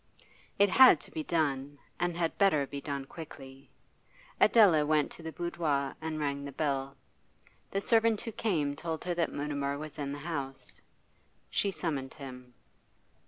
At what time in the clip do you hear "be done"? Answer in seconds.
1.11-1.77, 2.65-3.05